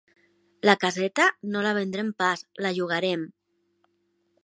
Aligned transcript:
La 0.69 0.73
caseta, 0.83 1.27
no 1.55 1.63
la 1.67 1.75
vendrem 1.81 2.11
pas: 2.25 2.45
la 2.67 2.75
llogarem. 2.79 3.29